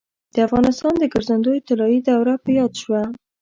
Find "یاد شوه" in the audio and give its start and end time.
2.57-3.01